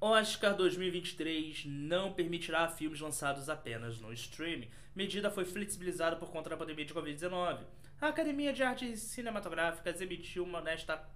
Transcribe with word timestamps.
Oscar 0.00 0.56
2023 0.56 1.66
não 1.66 2.12
permitirá 2.14 2.66
filmes 2.68 3.00
lançados 3.00 3.50
apenas 3.50 4.00
no 4.00 4.10
streaming. 4.14 4.70
Medida 4.96 5.30
foi 5.30 5.44
flexibilizada 5.44 6.16
por 6.16 6.30
conta 6.30 6.48
da 6.48 6.56
pandemia 6.56 6.86
de 6.86 6.94
Covid-19. 6.94 7.60
A 8.00 8.08
Academia 8.08 8.50
de 8.50 8.62
Artes 8.62 9.00
Cinematográficas 9.00 10.00
emitiu 10.00 10.46
nesta 10.46 11.06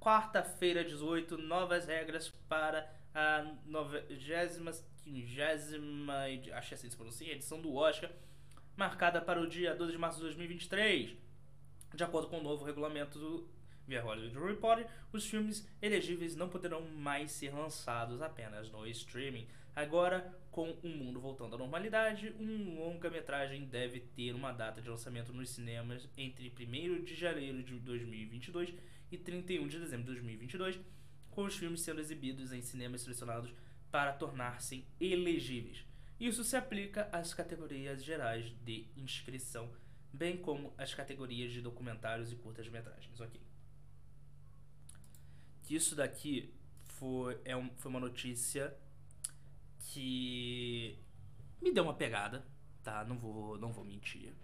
quarta-feira, 0.00 0.82
18, 0.82 1.36
novas 1.36 1.86
regras 1.86 2.30
para 2.48 2.90
a 3.14 3.44
90, 3.66 4.16
50, 5.04 6.56
acho 6.56 6.74
assim 6.74 6.88
se 6.88 6.96
pronuncia, 6.96 7.30
edição 7.30 7.60
do 7.60 7.74
Oscar, 7.74 8.10
marcada 8.74 9.20
para 9.20 9.38
o 9.38 9.46
dia 9.46 9.76
12 9.76 9.92
de 9.92 9.98
março 9.98 10.16
de 10.16 10.24
2023. 10.24 11.14
De 11.94 12.02
acordo 12.02 12.28
com 12.28 12.38
o 12.38 12.42
novo 12.42 12.64
regulamento 12.64 13.18
do 13.18 13.46
via 13.92 14.00
Hollywood 14.00 14.38
Reporter, 14.38 14.86
os 15.12 15.26
filmes 15.26 15.68
elegíveis 15.82 16.34
não 16.34 16.48
poderão 16.48 16.80
mais 16.80 17.30
ser 17.30 17.54
lançados 17.54 18.22
apenas 18.22 18.70
no 18.70 18.86
streaming. 18.86 19.46
Agora, 19.76 20.34
com 20.50 20.70
o 20.70 20.88
mundo 20.88 21.20
voltando 21.20 21.56
à 21.56 21.58
normalidade, 21.58 22.34
um 22.40 22.78
longa-metragem 22.78 23.66
deve 23.66 24.00
ter 24.00 24.34
uma 24.34 24.50
data 24.50 24.80
de 24.80 24.88
lançamento 24.88 25.32
nos 25.32 25.50
cinemas 25.50 26.08
entre 26.16 26.50
1 26.58 27.04
de 27.04 27.14
janeiro 27.14 27.62
de 27.62 27.78
2022 27.80 28.74
e 29.10 29.18
31 29.18 29.68
de 29.68 29.78
dezembro 29.78 30.06
de 30.06 30.12
2022, 30.12 30.80
com 31.30 31.44
os 31.44 31.54
filmes 31.54 31.82
sendo 31.82 32.00
exibidos 32.00 32.50
em 32.52 32.62
cinemas 32.62 33.02
selecionados 33.02 33.52
para 33.90 34.12
tornar-se 34.12 34.86
elegíveis. 34.98 35.84
Isso 36.18 36.44
se 36.44 36.56
aplica 36.56 37.10
às 37.12 37.34
categorias 37.34 38.02
gerais 38.02 38.50
de 38.64 38.86
inscrição, 38.96 39.70
bem 40.10 40.38
como 40.38 40.72
às 40.78 40.94
categorias 40.94 41.52
de 41.52 41.60
documentários 41.60 42.32
e 42.32 42.36
curtas-metragens. 42.36 43.20
Ok. 43.20 43.38
Isso 45.72 45.96
daqui 45.96 46.52
foi, 46.84 47.40
é 47.46 47.56
um, 47.56 47.74
foi 47.78 47.90
uma 47.90 47.98
notícia 47.98 48.76
que 49.78 50.98
me 51.62 51.72
deu 51.72 51.84
uma 51.84 51.94
pegada, 51.94 52.46
tá? 52.82 53.02
Não 53.04 53.16
vou, 53.18 53.56
não 53.56 53.72
vou 53.72 53.82
mentir. 53.82 54.34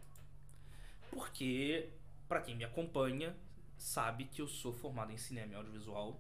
Porque, 1.11 1.91
para 2.27 2.41
quem 2.41 2.57
me 2.57 2.65
acompanha, 2.65 3.37
sabe 3.77 4.25
que 4.25 4.41
eu 4.41 4.49
sou 4.49 4.73
formado 4.73 5.13
em 5.13 5.19
cinema 5.19 5.53
e 5.53 5.57
audiovisual. 5.57 6.19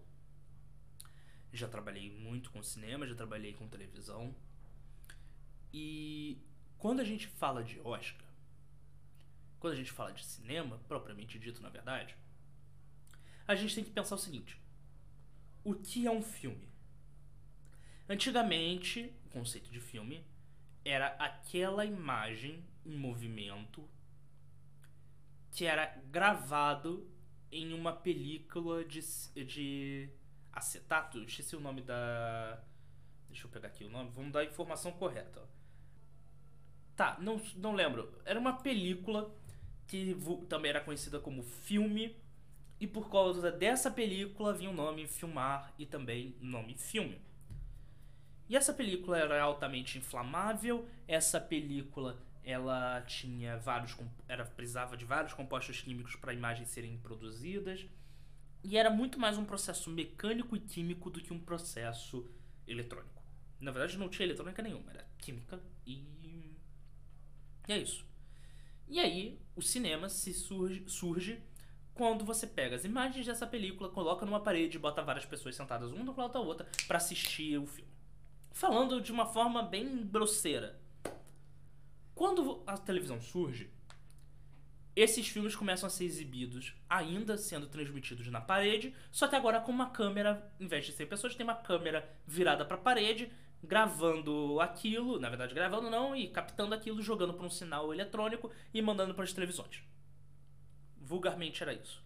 Já 1.55 1.69
trabalhei 1.69 2.11
muito 2.11 2.51
com 2.51 2.63
cinema, 2.63 3.07
já 3.07 3.15
trabalhei 3.15 3.55
com 3.55 3.67
televisão. 3.67 4.37
E 5.73 6.37
quando 6.77 7.01
a 7.01 7.05
gente 7.05 7.29
fala 7.29 7.65
de 7.65 7.81
Oscar, 7.81 8.29
quando 9.59 9.73
a 9.73 9.77
gente 9.77 9.91
fala 9.91 10.13
de 10.13 10.23
cinema, 10.23 10.79
propriamente 10.87 11.39
dito, 11.39 11.63
na 11.63 11.71
verdade, 11.71 12.15
a 13.47 13.55
gente 13.55 13.75
tem 13.75 13.85
que 13.85 13.91
pensar 13.91 14.15
o 14.15 14.19
seguinte: 14.19 14.68
o 15.71 15.75
que 15.75 16.07
é 16.07 16.11
um 16.11 16.23
filme? 16.23 16.67
Antigamente, 18.09 19.13
o 19.27 19.29
conceito 19.29 19.71
de 19.71 19.81
filme 19.81 20.25
era 20.83 21.09
aquela 21.19 21.85
imagem 21.85 22.65
em 22.87 22.97
movimento 22.97 23.87
que 25.51 25.67
era 25.67 25.87
gravado 26.11 27.07
em 27.53 27.75
uma 27.75 27.93
película 27.93 28.83
de, 28.83 29.01
de 29.45 30.09
acetato. 30.53 31.23
Esqueci 31.23 31.55
o 31.55 31.61
nome 31.61 31.83
da. 31.83 32.63
Deixa 33.29 33.47
eu 33.47 33.51
pegar 33.51 33.69
aqui 33.69 33.85
o 33.85 33.91
nome. 33.91 34.11
Vamos 34.11 34.33
dar 34.33 34.41
a 34.41 34.45
informação 34.45 34.93
correta. 34.93 35.47
Tá, 36.97 37.19
não, 37.21 37.41
não 37.57 37.75
lembro. 37.75 38.19
Era 38.25 38.41
uma 38.41 38.55
película 38.55 39.35
que 39.87 40.17
também 40.49 40.71
era 40.71 40.81
conhecida 40.81 41.21
como 41.21 41.43
filme. 41.43 42.17
E 42.81 42.87
por 42.87 43.11
causa 43.11 43.51
dessa 43.51 43.91
película 43.91 44.53
vinha 44.53 44.71
o 44.71 44.75
nome 44.75 45.07
filmar 45.07 45.73
e 45.79 45.85
também 45.85 46.37
nome 46.41 46.77
filme. 46.77 47.21
E 48.49 48.57
essa 48.57 48.73
película 48.73 49.19
era 49.19 49.43
altamente 49.43 49.99
inflamável. 49.99 50.89
Essa 51.07 51.41
película 51.41 52.23
ela 52.43 53.03
tinha 53.03 53.59
vários 53.59 53.95
era 54.27 54.45
precisava 54.45 54.97
de 54.97 55.05
vários 55.05 55.35
compostos 55.35 55.83
químicos 55.83 56.17
para 56.17 56.33
imagens 56.33 56.69
serem 56.69 56.97
produzidas 56.97 57.87
e 58.65 58.79
era 58.79 58.89
muito 58.89 59.19
mais 59.19 59.37
um 59.37 59.45
processo 59.45 59.91
mecânico 59.91 60.57
e 60.57 60.61
químico 60.61 61.11
do 61.11 61.21
que 61.21 61.33
um 61.33 61.39
processo 61.39 62.27
eletrônico. 62.67 63.23
Na 63.61 63.71
verdade 63.71 63.99
não 63.99 64.09
tinha 64.09 64.27
eletrônica 64.27 64.63
nenhuma, 64.63 64.91
era 64.91 65.07
química 65.19 65.61
e 65.87 66.19
e 67.69 67.73
é 67.73 67.79
isso. 67.79 68.07
E 68.89 68.99
aí 68.99 69.39
o 69.55 69.61
cinema 69.61 70.09
se 70.09 70.33
surge, 70.33 70.85
surge 70.89 71.39
quando 71.99 72.25
você 72.25 72.47
pega 72.47 72.77
as 72.77 72.85
imagens 72.85 73.27
dessa 73.27 73.45
película, 73.45 73.91
coloca 73.91 74.25
numa 74.25 74.39
parede 74.39 74.77
e 74.77 74.81
bota 74.81 75.03
várias 75.03 75.27
pessoas 75.27 75.57
sentadas 75.57 75.91
uma 75.91 76.05
do 76.05 76.17
lado 76.17 76.33
da 76.33 76.39
outra 76.39 76.65
para 76.87 76.97
assistir 76.97 77.59
o 77.59 77.67
filme. 77.67 77.91
Falando 78.53 79.01
de 79.01 79.11
uma 79.11 79.27
forma 79.27 79.65
bem 79.65 80.07
grosseira, 80.07 80.81
quando 82.15 82.63
a 82.69 82.79
televisão 82.79 83.21
surge, 83.21 83.69
esses 84.95 85.27
filmes 85.27 85.57
começam 85.57 85.89
a 85.89 85.91
ser 85.91 86.05
exibidos, 86.05 86.73
ainda 86.89 87.37
sendo 87.37 87.67
transmitidos 87.67 88.29
na 88.29 88.41
parede, 88.41 88.95
só 89.11 89.27
que 89.27 89.35
agora 89.35 89.61
com 89.61 89.73
uma 89.73 89.91
câmera, 89.91 90.53
em 90.61 90.69
vez 90.69 90.87
de 90.87 90.93
100 90.93 91.07
pessoas, 91.09 91.35
tem 91.35 91.43
uma 91.43 91.57
câmera 91.57 92.09
virada 92.25 92.65
para 92.65 92.77
a 92.77 92.81
parede, 92.81 93.29
gravando 93.61 94.61
aquilo, 94.61 95.19
na 95.19 95.29
verdade 95.29 95.53
gravando 95.53 95.91
não, 95.91 96.15
e 96.15 96.29
captando 96.29 96.77
aquilo, 96.77 97.03
jogando 97.03 97.35
para 97.35 97.47
um 97.47 97.51
sinal 97.51 97.93
eletrônico 97.93 98.53
e 98.73 98.81
mandando 98.81 99.15
para 99.15 99.25
as 99.25 99.33
televisões. 99.33 99.83
Vulgarmente 101.09 101.63
era 101.63 101.73
isso. 101.73 102.03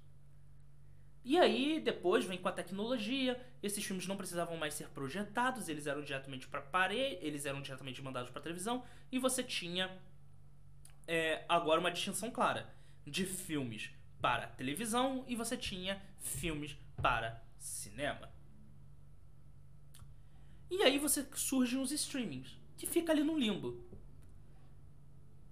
E 1.24 1.36
aí, 1.36 1.80
depois 1.80 2.24
vem 2.24 2.38
com 2.38 2.48
a 2.48 2.52
tecnologia, 2.52 3.40
esses 3.60 3.84
filmes 3.84 4.06
não 4.06 4.16
precisavam 4.16 4.56
mais 4.56 4.74
ser 4.74 4.88
projetados, 4.90 5.68
eles 5.68 5.88
eram 5.88 6.02
diretamente 6.02 6.46
para 6.46 6.60
parede, 6.60 7.18
eles 7.20 7.44
eram 7.44 7.60
diretamente 7.60 8.00
mandados 8.00 8.30
para 8.30 8.40
televisão, 8.40 8.84
e 9.10 9.18
você 9.18 9.42
tinha 9.42 9.90
é, 11.06 11.44
agora 11.48 11.80
uma 11.80 11.90
distinção 11.90 12.30
clara 12.30 12.72
de 13.04 13.26
filmes 13.26 13.90
para 14.20 14.46
televisão 14.46 15.24
e 15.26 15.34
você 15.34 15.56
tinha 15.56 16.00
filmes 16.20 16.76
para 17.00 17.42
cinema. 17.58 18.30
E 20.70 20.80
aí 20.84 20.96
você 20.96 21.26
surgem 21.34 21.80
os 21.80 21.90
streamings, 21.90 22.56
que 22.76 22.86
fica 22.86 23.10
ali 23.10 23.24
no 23.24 23.36
limbo. 23.36 23.84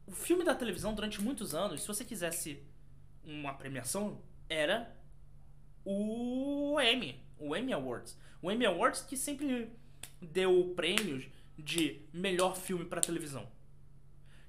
O 0.06 0.12
filme 0.12 0.44
da 0.44 0.54
televisão, 0.54 0.94
durante 0.94 1.20
muitos 1.20 1.52
anos, 1.52 1.82
se 1.82 1.88
você 1.88 2.04
quisesse 2.04 2.69
uma 3.24 3.54
premiação, 3.54 4.20
era 4.48 4.96
o 5.84 6.80
Emmy, 6.80 7.20
o 7.38 7.56
Emmy 7.56 7.72
Awards. 7.72 8.18
O 8.42 8.50
Emmy 8.50 8.66
Awards 8.66 9.02
que 9.02 9.16
sempre 9.16 9.70
deu 10.20 10.72
prêmios 10.74 11.28
de 11.58 12.02
melhor 12.12 12.56
filme 12.56 12.84
para 12.84 13.00
televisão. 13.00 13.48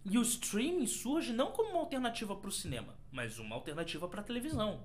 E 0.04 0.18
o 0.18 0.22
streaming 0.22 0.88
surge 0.88 1.32
não 1.32 1.52
como 1.52 1.72
uma 1.72 1.80
alternativa 1.80 2.36
para 2.36 2.50
o 2.50 2.52
cinema, 2.52 2.98
mas 3.12 3.38
uma 3.38 3.56
alternativa 3.56 4.08
para 4.08 4.22
a 4.22 4.24
televisão. 4.24 4.84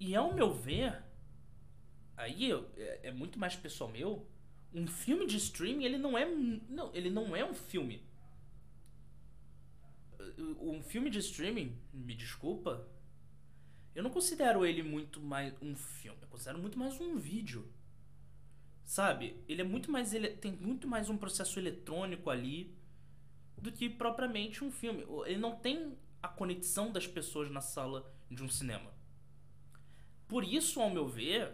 E 0.00 0.14
ao 0.14 0.32
meu 0.32 0.52
ver, 0.52 1.02
aí 2.16 2.52
é, 2.52 3.00
é 3.04 3.12
muito 3.12 3.38
mais 3.38 3.54
pessoal 3.54 3.90
meu, 3.90 4.26
um 4.74 4.86
filme 4.86 5.26
de 5.26 5.36
streaming 5.36 5.84
ele 5.84 5.98
não 5.98 6.16
é 6.16 6.26
não, 6.26 6.94
ele 6.94 7.10
não 7.10 7.34
é 7.34 7.44
um 7.44 7.54
filme. 7.54 8.02
Um 10.60 10.82
filme 10.82 11.10
de 11.10 11.18
streaming, 11.18 11.76
me 11.92 12.14
desculpa, 12.14 12.86
eu 13.94 14.02
não 14.02 14.10
considero 14.10 14.64
ele 14.64 14.82
muito 14.82 15.20
mais 15.20 15.52
um 15.60 15.74
filme, 15.74 16.18
eu 16.22 16.28
considero 16.28 16.58
muito 16.58 16.78
mais 16.78 17.00
um 17.00 17.16
vídeo. 17.16 17.68
Sabe? 18.84 19.42
Ele 19.48 19.60
é 19.60 19.64
muito 19.64 19.90
mais 19.90 20.14
ele 20.14 20.30
tem 20.30 20.52
muito 20.52 20.86
mais 20.88 21.10
um 21.10 21.18
processo 21.18 21.58
eletrônico 21.58 22.30
ali 22.30 22.74
do 23.56 23.70
que 23.72 23.88
propriamente 23.88 24.64
um 24.64 24.70
filme. 24.70 25.04
Ele 25.26 25.38
não 25.38 25.56
tem 25.56 25.98
a 26.22 26.28
conexão 26.28 26.90
das 26.90 27.06
pessoas 27.06 27.50
na 27.50 27.60
sala 27.60 28.10
de 28.30 28.42
um 28.42 28.48
cinema. 28.48 28.92
Por 30.26 30.44
isso, 30.44 30.80
ao 30.80 30.90
meu 30.90 31.08
ver, 31.08 31.52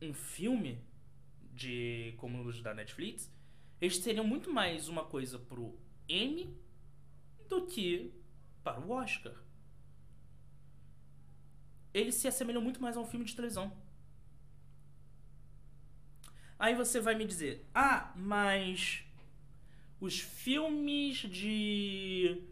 um 0.00 0.12
filme 0.12 0.78
de 1.54 2.14
como 2.16 2.42
os 2.42 2.60
da 2.60 2.74
Netflix, 2.74 3.32
eles 3.80 3.96
seriam 3.98 4.24
muito 4.24 4.52
mais 4.52 4.88
uma 4.88 5.04
coisa 5.04 5.38
pro 5.38 5.78
Emmy 6.08 6.56
do 7.52 7.66
que 7.66 8.12
para 8.64 8.80
o 8.80 8.90
Oscar 8.90 9.34
eles 11.92 12.14
se 12.14 12.26
assemelham 12.26 12.62
muito 12.62 12.80
mais 12.80 12.96
a 12.96 13.00
um 13.00 13.06
filme 13.06 13.26
de 13.26 13.36
televisão. 13.36 13.70
Aí 16.58 16.74
você 16.74 17.00
vai 17.00 17.14
me 17.14 17.26
dizer: 17.26 17.68
"Ah, 17.74 18.12
mas 18.16 19.04
os 20.00 20.18
filmes 20.18 21.18
de 21.18 22.42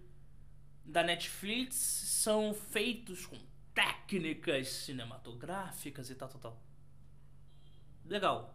da 0.85 1.03
Netflix 1.03 1.77
são 1.77 2.53
feitos 2.53 3.25
com 3.25 3.39
técnicas 3.73 4.69
cinematográficas 4.69 6.11
e 6.11 6.15
tal, 6.15 6.29
tal, 6.29 6.41
tal". 6.41 6.63
Legal. 8.05 8.55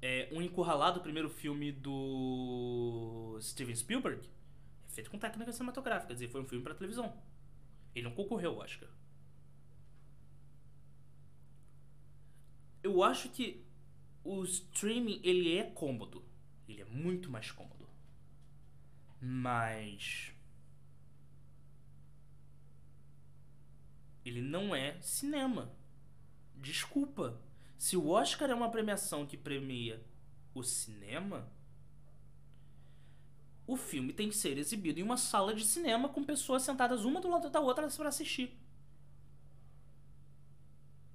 É 0.00 0.28
um 0.32 0.40
encurralado, 0.40 1.00
o 1.00 1.02
primeiro 1.02 1.28
filme 1.28 1.72
do 1.72 3.36
Steven 3.42 3.74
Spielberg, 3.74 4.28
feito 4.98 5.12
com 5.12 5.18
técnicas 5.18 5.54
cinematográficas 5.54 6.20
e 6.20 6.26
foi 6.26 6.40
um 6.40 6.44
filme 6.44 6.64
para 6.64 6.74
televisão. 6.74 7.16
Ele 7.94 8.08
não 8.08 8.16
concorreu 8.16 8.50
ao 8.50 8.58
Oscar. 8.58 8.88
Eu 12.82 13.04
acho 13.04 13.28
que 13.28 13.64
o 14.24 14.42
streaming 14.42 15.20
ele 15.22 15.56
é 15.56 15.62
cômodo. 15.70 16.24
Ele 16.68 16.82
é 16.82 16.84
muito 16.84 17.30
mais 17.30 17.48
cômodo. 17.52 17.88
Mas 19.20 20.32
ele 24.24 24.42
não 24.42 24.74
é 24.74 25.00
cinema. 25.00 25.72
Desculpa. 26.56 27.40
Se 27.78 27.96
o 27.96 28.08
Oscar 28.08 28.50
é 28.50 28.54
uma 28.54 28.70
premiação 28.70 29.24
que 29.24 29.36
premia 29.36 30.04
o 30.52 30.64
cinema, 30.64 31.48
o 33.68 33.76
filme 33.76 34.14
tem 34.14 34.30
que 34.30 34.36
ser 34.36 34.56
exibido 34.56 34.98
em 34.98 35.02
uma 35.02 35.18
sala 35.18 35.54
de 35.54 35.62
cinema 35.62 36.08
com 36.08 36.24
pessoas 36.24 36.62
sentadas 36.62 37.04
uma 37.04 37.20
do 37.20 37.28
lado 37.28 37.50
da 37.50 37.60
outra 37.60 37.86
para 37.86 38.08
assistir. 38.08 38.58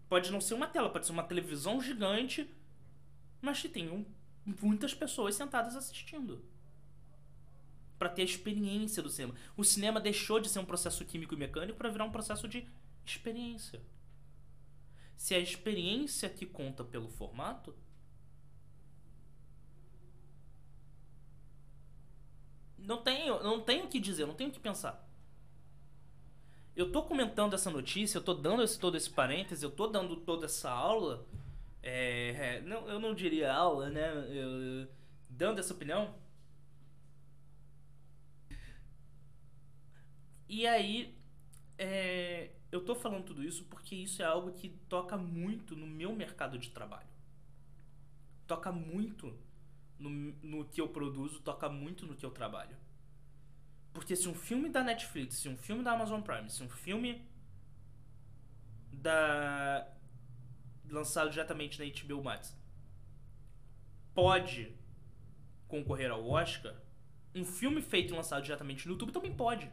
Pode 0.08 0.32
não 0.32 0.40
ser 0.40 0.54
uma 0.54 0.68
tela, 0.68 0.88
pode 0.92 1.08
ser 1.08 1.14
uma 1.14 1.24
televisão 1.24 1.82
gigante, 1.82 2.48
mas 3.42 3.60
que 3.60 3.68
tenham 3.68 4.06
muitas 4.62 4.94
pessoas 4.94 5.34
sentadas 5.34 5.76
assistindo. 5.76 6.46
Para 7.98 8.10
ter 8.10 8.22
a 8.22 8.26
experiência 8.26 9.02
do 9.02 9.10
cinema. 9.10 9.34
O 9.58 9.64
cinema 9.64 10.00
deixou 10.00 10.40
de 10.40 10.48
ser 10.48 10.60
um 10.60 10.66
processo 10.66 11.04
químico 11.06 11.34
e 11.34 11.38
mecânico 11.38 11.80
para 11.80 11.90
virar 11.90 12.06
um 12.06 12.12
processo 12.12 12.48
de 12.48 12.68
experiência. 13.04 13.82
Se 15.18 15.34
a 15.34 15.40
experiência 15.40 16.30
que 16.30 16.46
conta 16.46 16.84
pelo 16.84 17.10
formato, 17.10 17.76
não 22.84 23.02
tenho, 23.02 23.42
não 23.42 23.62
tenho 23.62 23.86
o 23.86 23.88
que 23.88 24.00
dizer, 24.00 24.26
não 24.26 24.34
tenho 24.34 24.50
o 24.50 24.54
que 24.54 24.60
pensar. 24.60 25.08
Eu 26.76 26.92
tô 26.92 27.04
comentando 27.04 27.54
essa 27.54 27.70
notícia, 27.70 28.18
eu 28.18 28.24
tô 28.24 28.34
dando 28.34 28.64
esse, 28.64 28.80
todo 28.80 28.98
esse 28.98 29.10
parêntese, 29.10 29.64
eu 29.64 29.72
tô 29.72 29.88
dando 29.88 30.16
toda 30.18 30.46
essa 30.46 30.72
aula. 30.72 31.26
É, 31.82 32.58
é, 32.58 32.62
não, 32.62 32.88
eu 32.88 33.00
não 33.00 33.14
diria 33.14 33.54
aula, 33.54 33.90
né? 33.90 34.12
Eu, 34.30 34.88
dando 35.30 35.60
essa 35.60 35.74
opinião. 35.74 36.16
E 40.48 40.66
aí, 40.68 41.16
é, 41.78 42.52
eu 42.72 42.84
tô 42.84 42.96
falando 42.96 43.26
tudo 43.26 43.44
isso 43.44 43.66
porque 43.66 43.96
isso 43.96 44.22
é 44.22 44.26
algo 44.26 44.52
que 44.52 44.70
toca 44.90 45.16
muito 45.18 45.76
no 45.76 45.86
meu 45.86 46.14
mercado 46.14 46.58
de 46.58 46.70
trabalho. 46.70 47.08
Toca 48.48 48.72
muito 48.72 49.38
no, 50.00 50.10
no 50.10 50.66
que 50.66 50.82
eu 50.82 50.88
produzo, 50.88 51.42
toca 51.42 51.70
muito 51.70 52.06
no 52.06 52.16
que 52.16 52.26
eu 52.26 52.32
trabalho. 52.32 52.76
Porque 53.94 54.16
se 54.16 54.28
um 54.28 54.34
filme 54.34 54.70
da 54.70 54.84
Netflix, 54.84 55.36
se 55.36 55.50
um 55.50 55.58
filme 55.58 55.84
da 55.84 55.92
Amazon 55.92 56.22
Prime, 56.22 56.50
se 56.50 56.64
um 56.64 56.70
filme 56.70 57.26
da 58.92 59.88
lançado 60.90 61.30
diretamente 61.30 61.80
na 61.80 61.86
HBO 61.86 62.24
Max 62.24 62.56
pode 64.14 64.76
concorrer 65.68 66.12
ao 66.12 66.28
Oscar, 66.28 66.76
um 67.34 67.44
filme 67.44 67.82
feito 67.82 68.14
e 68.14 68.18
lançado 68.18 68.44
diretamente 68.44 68.86
no 68.86 68.94
YouTube 68.94 69.12
também 69.12 69.36
pode. 69.36 69.72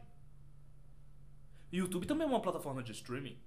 YouTube 1.71 2.05
também 2.05 2.25
é 2.25 2.29
uma 2.29 2.41
plataforma 2.41 2.83
de 2.83 2.91
streaming. 2.91 3.37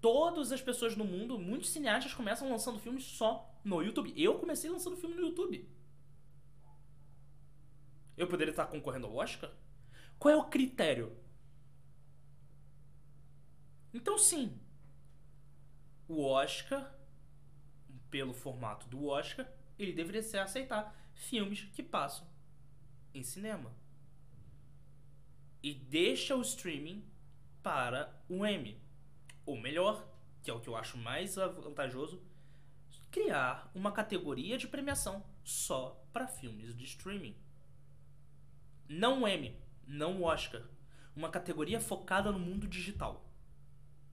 Todas 0.00 0.52
as 0.52 0.60
pessoas 0.60 0.96
no 0.96 1.04
mundo, 1.04 1.38
muitos 1.38 1.70
cineastas 1.70 2.14
começam 2.14 2.50
lançando 2.50 2.78
filmes 2.78 3.04
só 3.04 3.50
no 3.64 3.82
YouTube. 3.82 4.12
Eu 4.16 4.38
comecei 4.38 4.70
lançando 4.70 4.96
filme 4.96 5.16
no 5.16 5.22
YouTube. 5.22 5.68
Eu 8.16 8.28
poderia 8.28 8.52
estar 8.52 8.66
concorrendo 8.66 9.06
ao 9.06 9.14
Oscar? 9.14 9.50
Qual 10.18 10.32
é 10.32 10.36
o 10.36 10.44
critério? 10.44 11.16
Então, 13.92 14.18
sim, 14.18 14.58
o 16.08 16.22
Oscar, 16.24 16.94
pelo 18.10 18.32
formato 18.32 18.86
do 18.88 19.06
Oscar, 19.06 19.50
ele 19.78 19.92
deveria 19.92 20.22
ser 20.22 20.38
aceitar 20.38 20.94
filmes 21.14 21.62
que 21.74 21.82
passam 21.82 22.26
em 23.12 23.22
cinema 23.22 23.74
e 25.62 25.74
deixa 25.74 26.36
o 26.36 26.42
streaming 26.42 27.04
para 27.62 28.14
o 28.28 28.46
M. 28.46 28.80
Ou 29.46 29.56
melhor, 29.56 30.06
que 30.42 30.50
é 30.50 30.54
o 30.54 30.60
que 30.60 30.68
eu 30.68 30.76
acho 30.76 30.98
mais 30.98 31.36
vantajoso, 31.36 32.20
criar 33.10 33.70
uma 33.74 33.92
categoria 33.92 34.58
de 34.58 34.68
premiação 34.68 35.24
só 35.42 36.04
para 36.12 36.26
filmes 36.26 36.76
de 36.76 36.84
streaming. 36.84 37.34
Não 38.88 39.22
o 39.22 39.28
M, 39.28 39.56
não 39.86 40.20
o 40.20 40.24
Oscar. 40.24 40.62
Uma 41.14 41.30
categoria 41.30 41.80
focada 41.80 42.30
no 42.30 42.38
mundo 42.38 42.66
digital. 42.66 43.24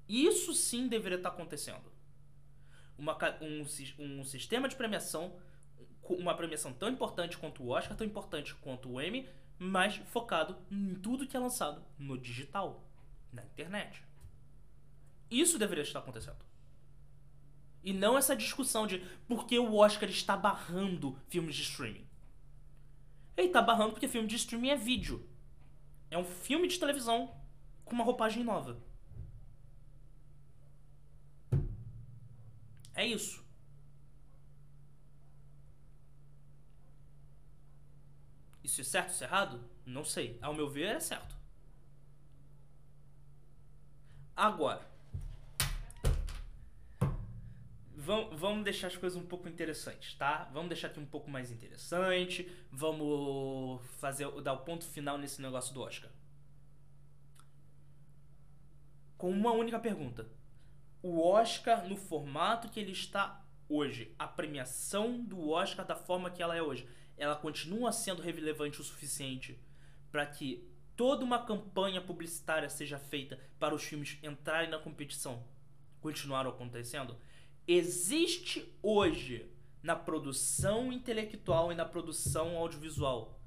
Isso 0.07 0.53
sim 0.53 0.87
deveria 0.87 1.17
estar 1.17 1.29
acontecendo. 1.29 1.91
Uma, 2.97 3.17
um, 3.41 3.65
um 3.99 4.23
sistema 4.23 4.69
de 4.69 4.75
premiação, 4.75 5.37
uma 6.03 6.35
premiação 6.35 6.71
tão 6.71 6.89
importante 6.89 7.37
quanto 7.37 7.63
o 7.63 7.69
Oscar, 7.69 7.97
tão 7.97 8.05
importante 8.05 8.55
quanto 8.55 8.89
o 8.89 9.01
Emmy, 9.01 9.27
mas 9.57 9.97
focado 10.07 10.57
em 10.71 10.95
tudo 10.95 11.27
que 11.27 11.35
é 11.35 11.39
lançado 11.39 11.83
no 11.97 12.17
digital, 12.17 12.87
na 13.31 13.43
internet. 13.43 14.03
Isso 15.33 15.57
deveria 15.57 15.83
estar 15.83 15.97
acontecendo. 15.97 16.45
E 17.83 17.91
não 17.91 18.15
essa 18.15 18.35
discussão 18.35 18.85
de 18.85 18.99
por 19.27 19.47
que 19.47 19.57
o 19.57 19.75
Oscar 19.75 20.07
está 20.07 20.37
barrando 20.37 21.17
filmes 21.27 21.55
de 21.55 21.63
streaming. 21.63 22.07
Ele 23.35 23.47
está 23.47 23.61
barrando 23.61 23.93
porque 23.93 24.07
filme 24.07 24.27
de 24.27 24.35
streaming 24.35 24.69
é 24.69 24.75
vídeo. 24.75 25.27
É 26.11 26.17
um 26.17 26.23
filme 26.23 26.67
de 26.67 26.79
televisão 26.79 27.35
com 27.83 27.95
uma 27.95 28.03
roupagem 28.03 28.43
nova. 28.43 28.79
É 32.93 33.03
isso. 33.03 33.43
Isso 38.63 38.81
é 38.81 38.83
certo, 38.83 39.09
isso 39.09 39.23
é 39.23 39.27
errado? 39.27 39.67
Não 39.83 40.05
sei. 40.05 40.37
Ao 40.43 40.53
meu 40.53 40.69
ver, 40.69 40.95
é 40.95 40.99
certo. 40.99 41.35
Agora, 44.35 44.92
vamos 48.03 48.63
deixar 48.63 48.87
as 48.87 48.97
coisas 48.97 49.17
um 49.17 49.25
pouco 49.25 49.47
interessantes, 49.47 50.15
tá? 50.15 50.49
Vamos 50.51 50.69
deixar 50.69 50.87
aqui 50.87 50.99
um 50.99 51.05
pouco 51.05 51.29
mais 51.29 51.51
interessante. 51.51 52.49
Vamos 52.71 53.81
fazer 53.99 54.29
dar 54.41 54.53
o 54.53 54.57
ponto 54.57 54.85
final 54.85 55.17
nesse 55.17 55.41
negócio 55.41 55.73
do 55.73 55.81
Oscar. 55.81 56.11
Com 59.17 59.31
uma 59.31 59.51
única 59.51 59.79
pergunta. 59.79 60.27
O 61.01 61.21
Oscar 61.21 61.87
no 61.87 61.95
formato 61.95 62.69
que 62.69 62.79
ele 62.79 62.91
está 62.91 63.45
hoje, 63.69 64.13
a 64.19 64.27
premiação 64.27 65.21
do 65.23 65.49
Oscar 65.49 65.85
da 65.85 65.95
forma 65.95 66.29
que 66.29 66.43
ela 66.43 66.55
é 66.55 66.61
hoje, 66.61 66.87
ela 67.17 67.35
continua 67.35 67.91
sendo 67.91 68.21
relevante 68.21 68.81
o 68.81 68.83
suficiente 68.83 69.59
para 70.11 70.25
que 70.25 70.69
toda 70.95 71.23
uma 71.23 71.45
campanha 71.45 72.01
publicitária 72.01 72.69
seja 72.69 72.97
feita 72.97 73.39
para 73.59 73.73
os 73.73 73.83
filmes 73.83 74.17
entrarem 74.21 74.69
na 74.69 74.79
competição, 74.79 75.43
continuar 76.01 76.45
acontecendo? 76.45 77.17
Existe 77.67 78.73
hoje 78.81 79.49
na 79.81 79.95
produção 79.95 80.91
intelectual 80.91 81.71
e 81.71 81.75
na 81.75 81.85
produção 81.85 82.57
audiovisual 82.57 83.39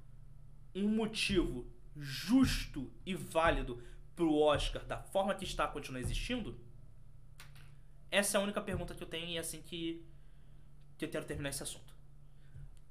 um 0.75 0.89
motivo 0.89 1.67
justo 1.97 2.91
e 3.05 3.15
válido 3.15 3.83
para 4.15 4.25
o 4.25 4.41
Oscar 4.41 4.85
da 4.85 4.99
forma 4.99 5.35
que 5.35 5.45
está 5.45 5.67
continuar 5.67 6.01
existindo? 6.01 6.59
Essa 8.11 8.37
é 8.37 8.41
a 8.41 8.45
única 8.45 8.61
pergunta 8.61 8.95
que 8.95 9.03
eu 9.03 9.07
tenho 9.07 9.29
e 9.29 9.37
é 9.37 9.41
assim 9.41 9.61
que, 9.61 10.07
que 10.97 11.05
eu 11.05 11.09
quero 11.11 11.27
terminar 11.27 11.51
esse 11.51 11.63
assunto. 11.63 11.95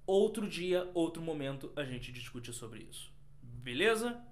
Outro 0.05 0.47
dia, 0.47 0.89
outro 0.93 1.21
momento, 1.21 1.71
a 1.75 1.83
gente 1.83 2.11
discute 2.11 2.53
sobre 2.53 2.83
isso. 2.83 3.11
Beleza? 3.41 4.23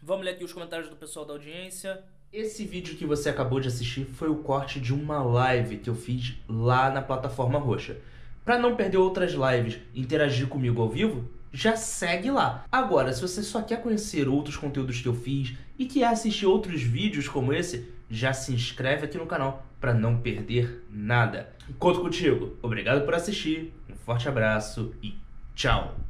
Vamos 0.00 0.24
ler 0.24 0.34
aqui 0.34 0.44
os 0.44 0.52
comentários 0.52 0.88
do 0.88 0.96
pessoal 0.96 1.24
da 1.24 1.32
audiência. 1.32 2.04
Esse 2.32 2.64
vídeo 2.64 2.96
que 2.96 3.04
você 3.04 3.28
acabou 3.28 3.60
de 3.60 3.68
assistir 3.68 4.06
foi 4.14 4.30
o 4.30 4.36
corte 4.36 4.80
de 4.80 4.94
uma 4.94 5.22
live 5.22 5.76
que 5.76 5.90
eu 5.90 5.94
fiz 5.94 6.34
lá 6.48 6.90
na 6.90 7.02
plataforma 7.02 7.58
roxa. 7.58 7.98
Para 8.42 8.58
não 8.58 8.74
perder 8.74 8.96
outras 8.96 9.32
lives 9.32 9.78
e 9.92 10.00
interagir 10.00 10.48
comigo 10.48 10.80
ao 10.80 10.88
vivo, 10.88 11.28
já 11.52 11.76
segue 11.76 12.30
lá. 12.30 12.64
Agora, 12.72 13.12
se 13.12 13.20
você 13.20 13.42
só 13.42 13.60
quer 13.60 13.82
conhecer 13.82 14.28
outros 14.28 14.56
conteúdos 14.56 14.98
que 15.02 15.08
eu 15.08 15.14
fiz 15.14 15.52
e 15.78 15.84
quer 15.84 16.04
assistir 16.04 16.46
outros 16.46 16.80
vídeos 16.80 17.28
como 17.28 17.52
esse, 17.52 17.86
já 18.08 18.32
se 18.32 18.54
inscreve 18.54 19.04
aqui 19.04 19.18
no 19.18 19.26
canal 19.26 19.66
para 19.78 19.92
não 19.92 20.18
perder 20.18 20.86
nada. 20.90 21.52
Conto 21.78 22.00
contigo. 22.00 22.56
Obrigado 22.62 23.04
por 23.04 23.14
assistir, 23.14 23.74
um 23.90 23.94
forte 23.94 24.26
abraço 24.26 24.94
e 25.02 25.14
tchau! 25.54 25.98